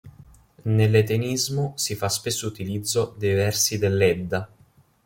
Nell'Etenismo 0.65 1.73
si 1.75 1.93
fa 1.93 2.09
spesso 2.09 2.47
utilizzo 2.47 3.13
dei 3.19 3.35
versi 3.35 3.77
dell'Edda. 3.77 4.49